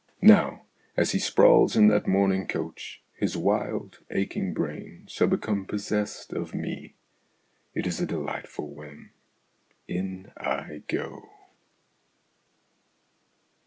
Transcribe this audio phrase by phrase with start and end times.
[0.23, 0.63] Now,
[0.97, 6.55] as he sprawls in that mourning coach, his wild, aching brain shall become possessed of
[6.55, 6.95] me.
[7.75, 9.11] It is a delightful whim.
[9.87, 11.21] In I go.